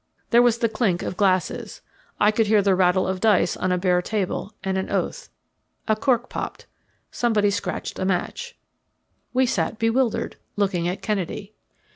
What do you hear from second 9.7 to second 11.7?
bewildered, looking at Kennedy.